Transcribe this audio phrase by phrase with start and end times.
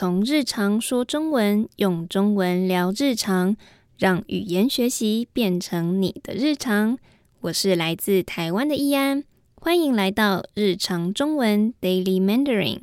[0.00, 3.56] 从日常说中文，用中文聊日常，
[3.98, 6.96] 让语言学习变成你的日常。
[7.40, 9.24] 我是来自台湾的易安，
[9.56, 12.82] 欢迎来到日常中文 Daily Mandarin。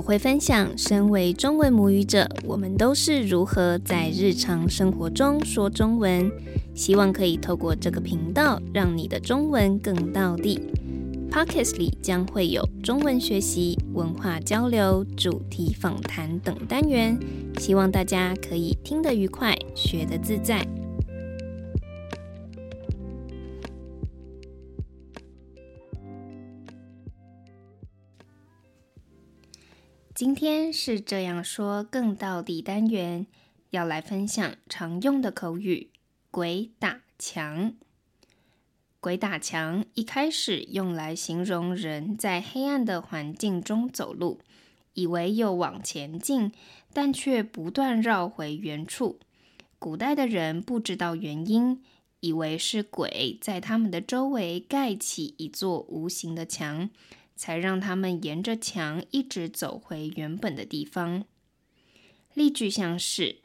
[0.00, 6.32] 我会分享，身为中文母语者，我们都是如何在日常生活中说中文。
[6.74, 10.58] 希望可以透过这个频道，让你的中文更到地。
[11.30, 17.20] Podcast 里将会有中文学习、文化交流、主题访谈等单元，
[17.58, 20.66] 希望大家可以听得愉快，学得自在。
[30.12, 33.26] 今天是这样说更到底单元，
[33.70, 35.90] 要来分享常用的口语
[36.32, 37.74] “鬼打墙”。
[38.98, 44.40] 鬼打墙一开始用来形容人在黑暗的环境中走路，
[44.94, 46.50] 以为又往前进，
[46.92, 49.20] 但却不断绕回原处。
[49.78, 51.82] 古代的人不知道原因，
[52.18, 56.90] 以为是鬼在他们的周围盖起一座无形的墙。
[57.40, 61.24] 才让他们沿着墙一直走回原本的地方。
[62.34, 63.38] 例句像是：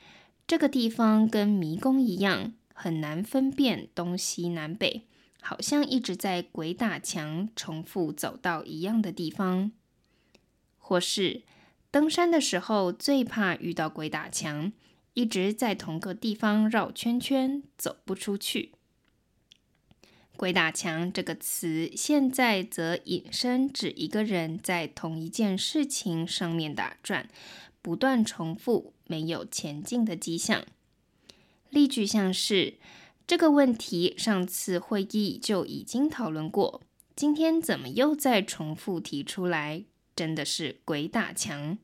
[0.45, 5.03] 这个地方跟迷宫一样，很难分辨东西南北，
[5.39, 9.71] 好像一直在鬼打墙，重复走到一样的地方。
[10.77, 11.43] 或是
[11.89, 14.73] 登山的时候最怕遇到鬼打墙，
[15.13, 18.73] 一直在同个地方绕圈圈，走不出去。
[20.37, 27.29] 鬼打墙这个词，现在则引申指一个人在同一件事情上面打转，
[27.81, 30.65] 不断重复，没有前进的迹象。
[31.69, 32.75] 例句像是：
[33.25, 36.81] 这个问题上次会议就已经讨论过，
[37.15, 39.85] 今天怎么又再重复提出来？
[40.15, 41.77] 真的是鬼打墙。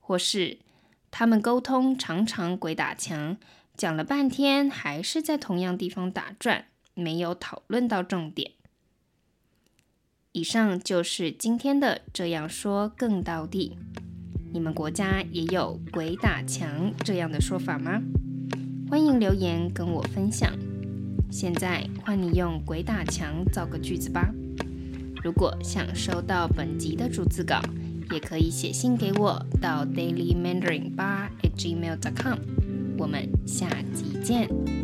[0.00, 0.58] 或是
[1.10, 3.38] 他们沟通常常鬼打墙，
[3.74, 6.66] 讲了半天还是在同样地方打转。
[6.94, 8.52] 没有讨论到重点。
[10.32, 13.76] 以上就是今天的这样说更到地。
[14.52, 18.00] 你们国家也有“鬼打墙”这样的说法吗？
[18.88, 20.52] 欢迎留言跟我分享。
[21.30, 24.32] 现在换你用“鬼打墙”造个句子吧。
[25.22, 27.60] 如果想收到本集的逐字稿，
[28.12, 32.38] 也可以写信给我到 dailymandarin 八 at gmail.com。
[32.98, 34.83] 我们下集见。